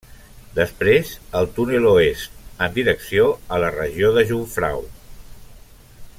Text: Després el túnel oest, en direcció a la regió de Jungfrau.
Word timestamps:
Després 0.59 1.11
el 1.41 1.49
túnel 1.57 1.85
oest, 1.89 2.39
en 2.69 2.73
direcció 2.79 3.29
a 3.57 3.61
la 3.65 3.71
regió 3.77 4.11
de 4.17 4.25
Jungfrau. 4.33 4.83